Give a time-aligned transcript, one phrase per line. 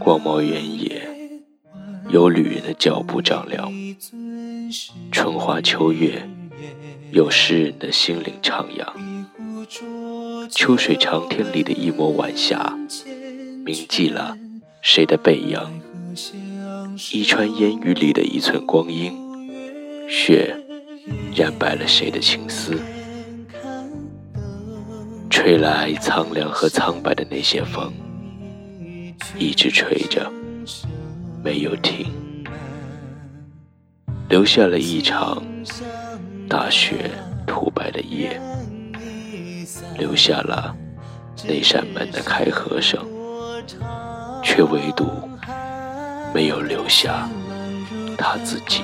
[0.00, 1.06] 广袤原野，
[2.08, 3.70] 有旅人的脚步丈量；
[5.12, 6.26] 春花秋月，
[7.10, 8.86] 有诗人的心灵徜徉。
[10.50, 12.78] 秋水长天里的一抹晚霞，
[13.66, 14.34] 铭记了
[14.80, 15.58] 谁的背影？
[17.12, 19.12] 一川烟雨里的一寸光阴，
[20.08, 20.56] 雪
[21.34, 22.78] 染白了谁的情思？
[25.34, 27.92] 吹来苍凉和苍白的那些风，
[29.36, 30.30] 一直吹着，
[31.42, 32.06] 没有停，
[34.28, 35.42] 留下了一场
[36.48, 37.10] 大雪
[37.48, 38.40] 涂白的夜，
[39.98, 40.72] 留下了
[41.44, 43.04] 那扇门的开合声，
[44.40, 45.04] 却唯独
[46.32, 47.28] 没有留下
[48.16, 48.82] 他自己。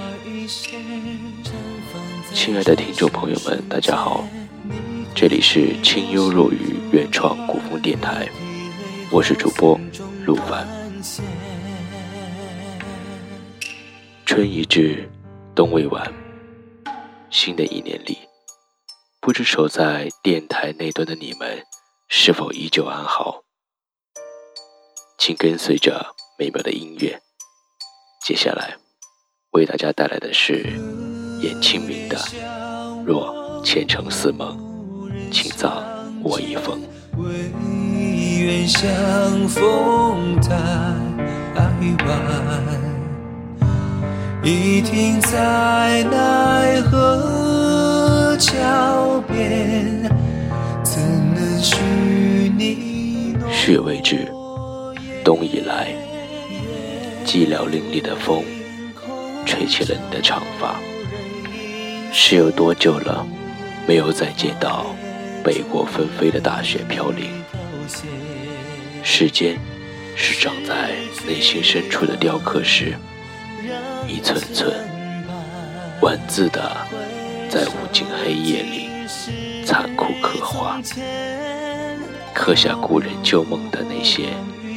[2.35, 4.27] 亲爱的听众朋友们，大家好。
[5.15, 8.29] 这里是清幽若雨原创古风电台，
[9.13, 9.79] 我是主播
[10.25, 10.67] 陆凡。
[14.25, 15.09] 春已至，
[15.55, 16.11] 冬未晚，
[17.31, 18.17] 新的一年里，
[19.21, 21.65] 不知守在电台那端的你们
[22.09, 23.43] 是否依旧安好？
[25.19, 27.21] 请跟随着美妙的音乐，
[28.25, 28.77] 接下来
[29.51, 30.63] 为大家带来的是
[31.43, 32.17] 严清明的
[33.05, 34.57] 《若前程似梦》。
[35.31, 35.85] 请葬
[36.23, 36.81] 我一封。
[37.17, 37.51] 唯
[38.39, 38.83] 愿相
[39.49, 40.57] 逢在
[42.07, 42.11] 外，
[44.43, 50.03] 一停在奈何桥边，
[50.83, 51.03] 怎
[51.35, 51.77] 能许
[52.57, 53.37] 你？
[53.53, 54.33] 雪未至，
[55.23, 55.89] 冬已来，
[57.27, 58.43] 寂寥林立的风，
[59.45, 60.77] 吹起了你的长发。
[62.13, 63.27] 是有多久了，
[63.87, 64.87] 没有再见到？
[65.43, 67.31] 北国纷飞的大雪飘零，
[69.03, 69.59] 时间
[70.15, 70.91] 是长在
[71.27, 72.95] 内心深处的雕刻师，
[74.07, 74.71] 一寸寸
[76.03, 76.77] 文字的
[77.49, 78.89] 在无尽黑夜里
[79.65, 80.81] 残酷刻画，
[82.35, 84.29] 刻下故人旧梦的那些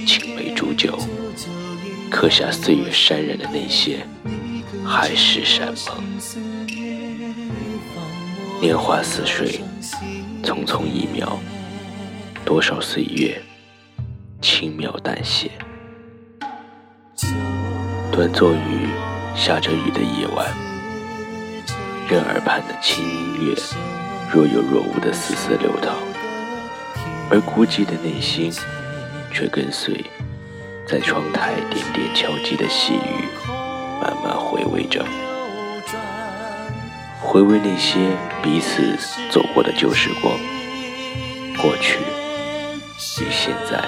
[0.07, 0.97] 青梅煮酒，
[2.09, 4.05] 刻下岁月潸然的那些
[4.85, 6.03] 海誓山盟，
[8.61, 9.59] 年华似水。
[10.43, 11.39] 匆匆一秒，
[12.43, 13.41] 多少岁月
[14.41, 15.49] 轻描淡写。
[18.11, 18.87] 端坐于
[19.35, 20.45] 下着雨的夜晚，
[22.09, 23.55] 任耳畔的轻音乐
[24.31, 25.95] 若有若无的丝丝流淌，
[27.31, 28.51] 而孤寂的内心
[29.31, 30.03] 却跟随
[30.85, 33.25] 在窗台点点敲击的细雨，
[34.01, 35.03] 慢慢回味着。
[37.25, 37.99] 回味那些
[38.43, 38.95] 彼此
[39.31, 40.37] 走过的旧时光，
[41.57, 41.97] 过去
[43.23, 43.81] 与现在，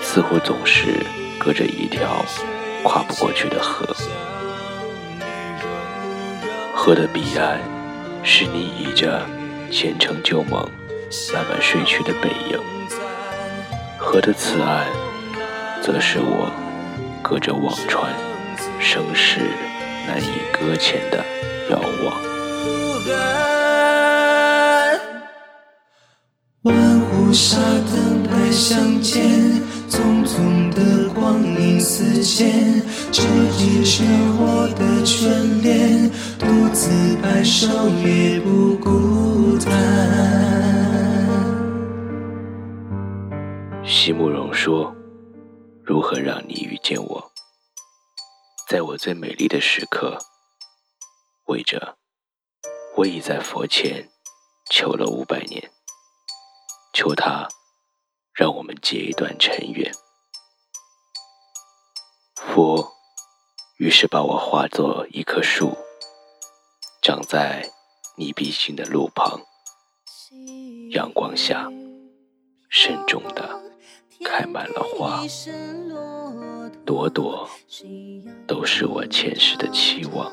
[0.00, 1.04] 似乎总是
[1.40, 2.24] 隔着一条
[2.84, 3.84] 跨不过去的河。
[6.72, 7.58] 河的彼岸，
[8.22, 9.26] 是你倚着
[9.68, 10.70] 前程旧梦
[11.34, 12.60] 慢慢睡去的背影；
[13.98, 14.86] 河的此岸，
[15.82, 16.48] 则是我
[17.22, 18.12] 隔着忘川
[18.78, 19.40] 生世
[20.06, 21.24] 难以搁浅的。
[21.68, 22.14] 遥望。
[26.62, 29.20] 万湖沙灯台相见，
[29.88, 33.22] 匆匆的光阴似箭，这
[33.58, 34.04] 一世
[34.38, 39.72] 我的眷恋，独自白首也不孤单。
[43.84, 44.94] 席慕容说
[45.82, 47.32] ：“如何让你遇见我，
[48.68, 50.18] 在我最美丽的时刻。”
[51.46, 51.96] 为着，
[52.96, 54.08] 我已在佛前
[54.68, 55.70] 求了五百年，
[56.92, 57.46] 求他
[58.34, 59.92] 让我们结一段尘缘。
[62.34, 62.92] 佛
[63.78, 65.76] 于是把我化作一棵树，
[67.00, 67.70] 长在
[68.16, 69.40] 你必经的路旁，
[70.90, 71.70] 阳光下，
[72.68, 73.62] 慎重的
[74.24, 75.22] 开满了花，
[76.84, 77.48] 朵朵
[78.46, 80.32] 都是我前世的期望。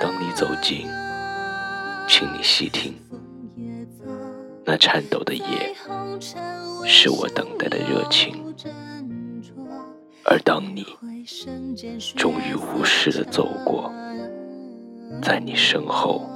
[0.00, 0.86] 当你走近，
[2.08, 2.94] 请你细听，
[4.64, 5.74] 那颤抖的夜，
[6.84, 8.44] 是我等待的热情。
[10.24, 10.84] 而当你
[12.16, 13.90] 终于无视的走过，
[15.22, 16.28] 在你身后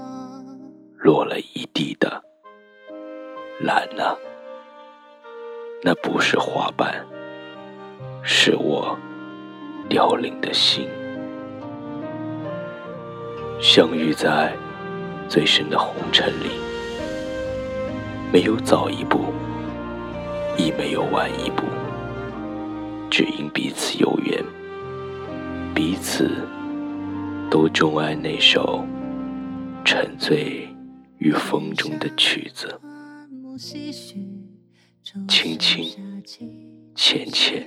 [0.96, 2.22] 落了一地的
[3.60, 4.16] 蓝啊，
[5.82, 7.04] 那不是花瓣，
[8.22, 8.96] 是我
[9.88, 10.88] 凋零的心。
[13.60, 14.52] 相遇在
[15.28, 16.50] 最深的红尘里，
[18.32, 19.20] 没有早一步，
[20.56, 21.64] 亦没有晚一步，
[23.10, 24.42] 只因彼此有缘，
[25.74, 26.30] 彼此
[27.50, 28.84] 都钟爱那首
[29.84, 30.68] 沉醉
[31.18, 32.80] 于风中的曲子，
[35.28, 35.84] 轻轻
[36.94, 37.66] 浅浅，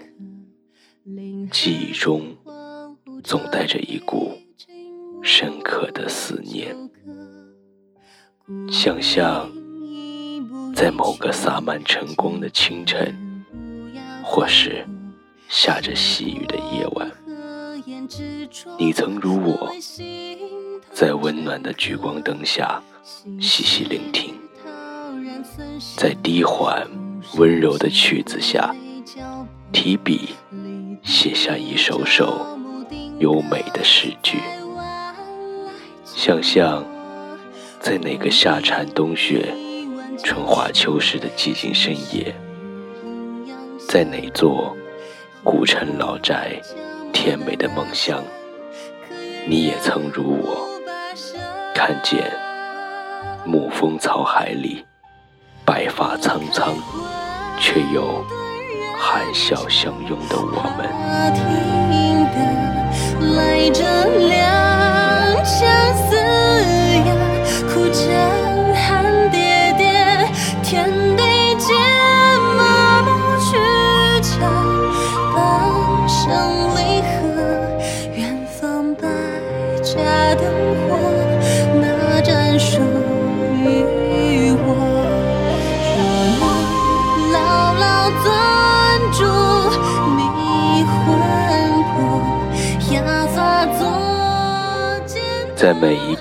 [1.51, 2.35] 记忆中
[3.23, 4.35] 总带着一股
[5.21, 6.75] 深刻的思念，
[8.71, 9.47] 想象。
[10.73, 13.45] 在某个洒满晨光的清晨，
[14.23, 14.85] 或是
[15.47, 17.09] 下着细雨的夜晚，
[18.77, 19.71] 你曾如我，
[20.91, 22.83] 在温暖的聚光灯下
[23.39, 24.33] 细细聆听，
[25.95, 26.85] 在低缓
[27.37, 28.75] 温柔的曲子下，
[29.71, 30.31] 提笔
[31.05, 32.57] 写下一首首
[33.19, 34.39] 优美的诗句，
[36.03, 36.83] 想象
[37.79, 39.53] 在那个夏蝉冬雪。
[40.23, 42.33] 春华秋实的寂静深夜，
[43.87, 44.75] 在哪座
[45.43, 46.59] 古城老宅，
[47.13, 48.23] 甜美的梦乡，
[49.45, 50.67] 你也曾如我，
[51.75, 52.31] 看见
[53.45, 54.83] 暮风草海里，
[55.63, 56.73] 白发苍苍，
[57.59, 58.25] 却又
[59.05, 60.89] 含笑相拥的我们。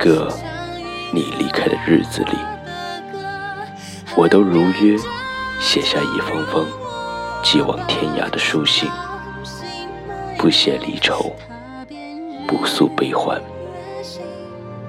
[0.05, 0.31] 个
[1.15, 2.37] 你离开的日子里，
[4.15, 4.99] 我都如约
[5.59, 6.67] 写下一封封
[7.43, 8.87] 寄往天涯的书信，
[10.37, 11.35] 不写离愁，
[12.47, 13.41] 不诉悲欢。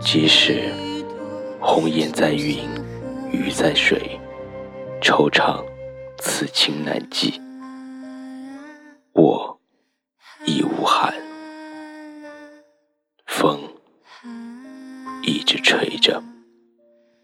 [0.02, 0.70] 即使
[1.62, 2.68] 红颜在云，
[3.32, 4.20] 雨在水，
[5.02, 5.64] 惆怅
[6.18, 7.42] 此情难寄，
[9.14, 9.58] 我
[10.46, 11.14] 亦无憾。
[13.26, 13.65] 风。
[15.26, 16.22] 一直吹着，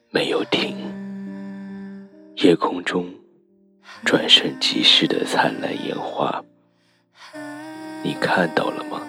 [0.09, 0.75] 没有停。
[2.37, 3.05] 夜空中
[4.03, 6.43] 转瞬即逝的灿烂烟花，
[8.03, 9.03] 你看到了吗？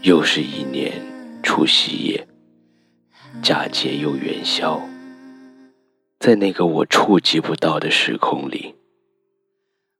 [0.00, 1.02] 又是一年
[1.42, 2.26] 除夕夜，
[3.42, 4.80] 佳节又元宵，
[6.18, 8.74] 在那个我触及不到的时空里，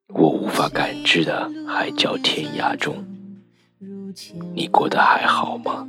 [0.08, 3.04] 我无法感知的海角天涯中，
[4.54, 5.88] 你过得还好吗？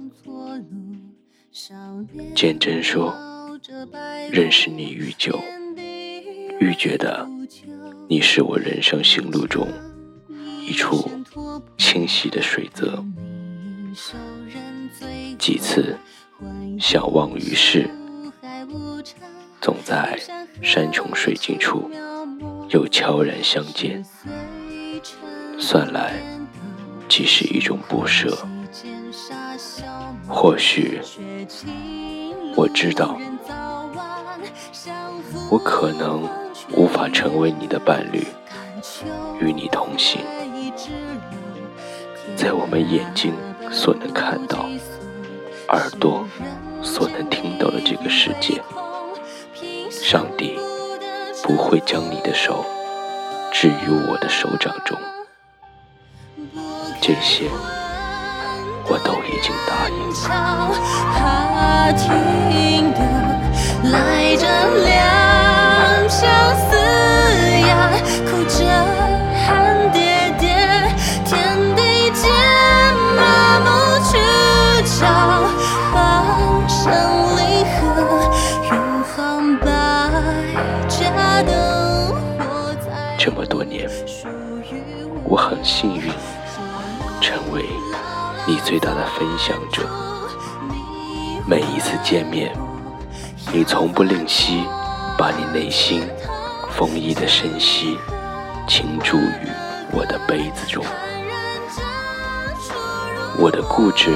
[2.36, 3.14] 简真说
[4.32, 5.40] ：“认识你愈久，
[6.60, 7.28] 愈觉得
[8.10, 9.68] 你是我人生行路中
[10.62, 11.10] 一处
[11.78, 13.04] 清晰的水泽。
[15.40, 15.98] 几次
[16.80, 17.90] 相望于世，
[19.62, 20.20] 总在
[20.62, 21.90] 山穷水尽处
[22.70, 24.04] 又悄然相见。
[25.58, 26.14] 算来，
[27.08, 28.38] 即是一种不舍。”
[30.28, 31.00] 或许
[32.56, 33.18] 我知道，
[35.50, 36.28] 我可能
[36.72, 38.26] 无法成为你的伴侣，
[39.40, 40.22] 与你同行，
[42.36, 43.34] 在我们眼睛
[43.72, 44.66] 所能看到、
[45.70, 46.28] 耳朵
[46.82, 48.62] 所能听到的这个世界，
[49.90, 50.58] 上帝
[51.44, 52.66] 不会将你的手
[53.52, 54.98] 置于我的手掌中。
[57.06, 57.48] 这些。
[58.88, 60.16] 我都已经答应了
[83.20, 83.90] 这么多年，
[85.24, 86.12] 我很幸运，
[88.48, 89.82] 你最大的分享者，
[91.48, 92.56] 每一次见面，
[93.52, 94.64] 你从不吝惜
[95.18, 96.08] 把你内心
[96.70, 97.98] 丰溢的深息
[98.68, 99.48] 倾注于
[99.92, 100.86] 我的杯子中。
[103.40, 104.16] 我的固执，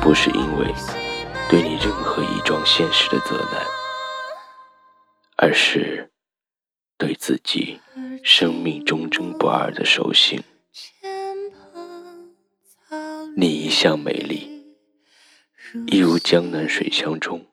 [0.00, 0.72] 不是因为
[1.50, 3.60] 对你任何一桩现实的责难，
[5.36, 6.12] 而是
[6.96, 7.80] 对自己
[8.22, 10.40] 生命忠贞不二的守信。
[13.36, 14.48] 你一向美丽，
[15.88, 17.44] 一如江南水乡中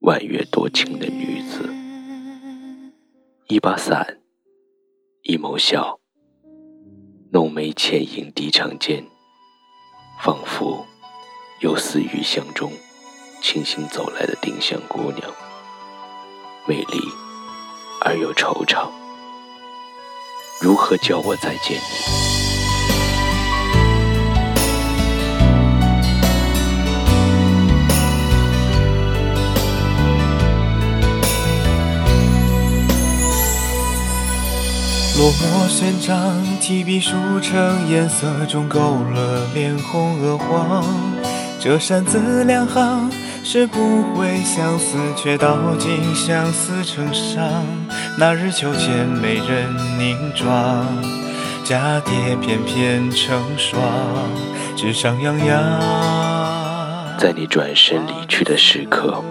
[0.00, 1.72] 婉约多情的女子。
[3.48, 4.20] 一把伞，
[5.22, 5.98] 一眸笑，
[7.32, 9.02] 浓眉浅影低长肩，
[10.20, 10.86] 仿佛
[11.60, 12.70] 又似余香中
[13.40, 15.22] 轻轻走来的丁香姑娘，
[16.68, 17.00] 美丽
[18.02, 18.90] 而又惆怅。
[20.60, 22.31] 如何叫我再见你？
[35.18, 40.84] 落墨宣章，提笔书成颜色中勾勒脸红鹅黄。
[41.60, 43.10] 这扇字两行，
[43.44, 47.64] 是不会相思，却道尽相思成伤。
[48.18, 50.86] 那日秋千美人凝妆，
[51.64, 53.80] 蛱蝶翩翩成双，
[54.74, 55.58] 纸上洋洋。
[57.18, 59.22] 在你转身离去的时刻，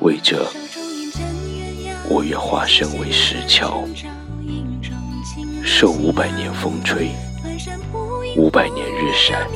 [0.00, 0.46] 为这，
[2.10, 3.84] 我愿化身为石桥。
[5.62, 7.12] 受五百年风吹，
[8.36, 9.46] 五百年日晒，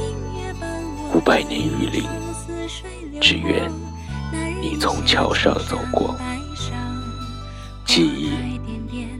[1.13, 2.05] 五百年雨淋，
[3.21, 3.69] 只愿
[4.63, 6.15] 你从桥上走过。
[7.85, 8.61] 记忆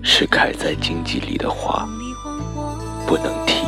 [0.01, 1.89] 是开在荆棘里的花，
[3.05, 3.65] 不能提，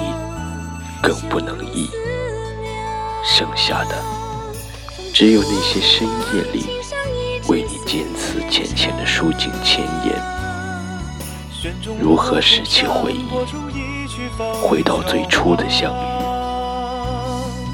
[1.02, 1.90] 更不能忆。
[3.25, 3.96] 剩下的，
[5.12, 6.64] 只有那些深夜里
[7.49, 10.15] 为你坚持浅浅的抒尽千言。
[12.00, 13.25] 如何拾起回忆，
[14.62, 16.17] 回到最初的相遇？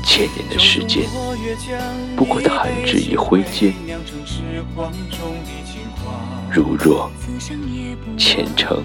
[0.05, 1.09] 千年的时间，
[2.17, 3.73] 不过弹指一挥间。
[6.50, 7.11] 如若
[8.19, 8.83] 前程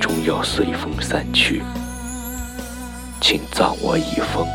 [0.00, 1.62] 终要随风散去，
[3.20, 4.46] 请葬我一封，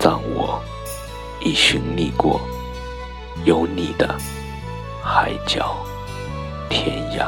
[0.00, 0.60] 葬我
[1.40, 2.40] 一寻觅过
[3.44, 4.14] 有你的
[5.02, 5.76] 海角
[6.68, 7.24] 天涯。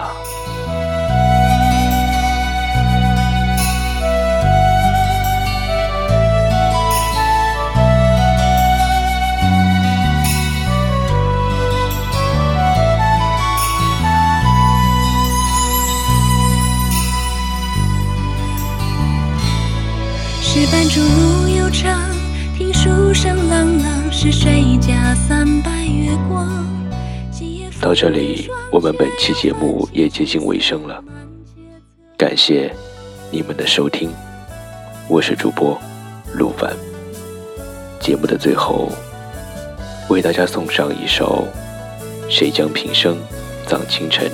[20.42, 22.10] 石板竹路悠长，
[22.58, 23.89] 听书声朗朗，
[24.22, 26.46] 是谁家三百月光？
[27.80, 31.02] 到这里，我们本期节目也接近尾声了。
[32.18, 32.70] 感谢
[33.30, 34.10] 你们的收听，
[35.08, 35.80] 我是主播
[36.34, 36.70] 陆凡。
[37.98, 38.92] 节目的最后，
[40.10, 41.48] 为大家送上一首
[42.30, 43.16] 《谁将平生
[43.66, 44.28] 葬清晨》。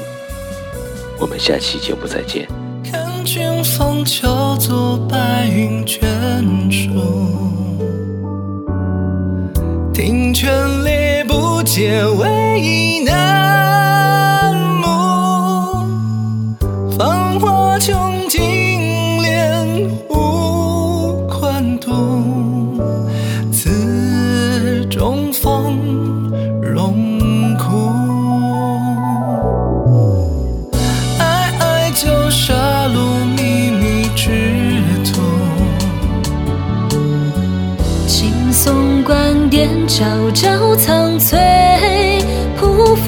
[1.21, 2.49] 我们下期节目再见。
[2.83, 6.03] 看君风秋作白云卷
[6.73, 7.36] 舒，
[10.07, 12.96] 听泉猎不见唯一
[39.67, 39.89] 难。
[39.89, 41.39] 朝朝苍翠
[42.59, 43.07] 匍匐，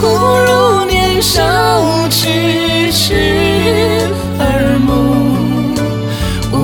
[0.00, 1.42] 忽如年少
[2.08, 5.74] 痴痴耳目，
[6.52, 6.56] 无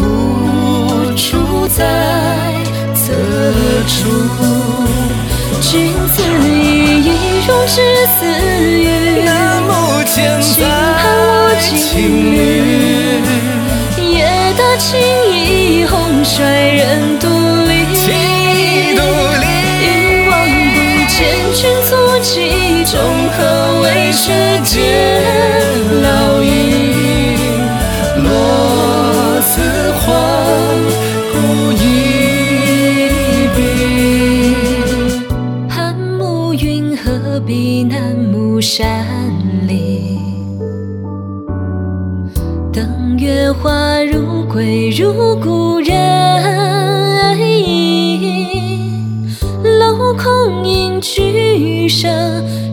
[1.17, 1.85] 处在
[2.95, 3.13] 侧
[3.87, 4.09] 处。
[5.61, 7.11] 君子一意
[7.47, 8.25] 容至死
[8.63, 9.71] 语，南目
[10.05, 10.57] 千载
[11.59, 13.21] 情侣，
[14.15, 14.25] 夜
[14.57, 14.99] 大情
[15.33, 17.46] 意红衰人独。
[24.07, 24.31] 何为世
[24.63, 24.73] 间
[26.01, 27.37] 烙印？
[28.23, 29.61] 落词
[29.99, 30.07] 荒，
[31.33, 31.35] 古
[31.73, 31.75] 一
[33.57, 33.59] 笔。
[35.69, 39.05] 寒暮云何必南木山
[39.67, 40.21] 林？
[42.73, 48.06] 等月华如归，如故人影。
[50.17, 52.11] 空映举声。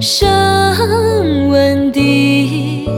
[0.01, 2.89] 声闻笛，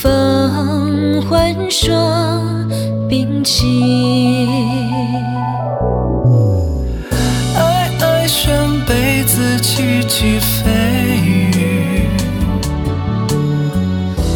[0.00, 2.68] 风唤霜
[3.08, 4.48] 冰清。
[7.56, 8.52] 哀哀悬
[8.84, 10.70] 杯子，萋萋飞
[11.24, 12.08] 语。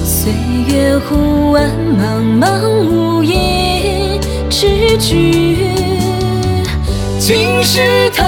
[0.04, 0.33] 岁
[0.68, 1.68] 月忽晚，
[1.99, 5.57] 茫茫无垠之句。
[7.18, 8.25] 今世逃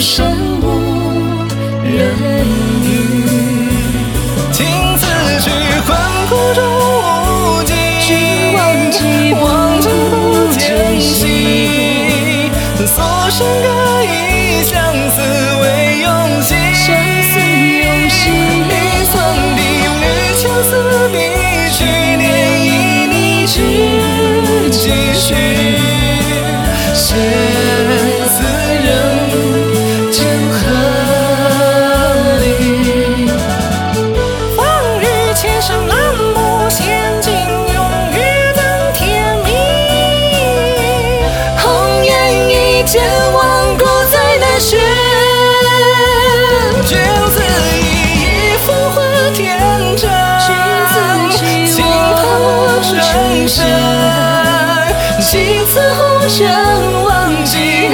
[0.00, 0.29] 有
[55.30, 57.88] 春深，几次红尘，忘记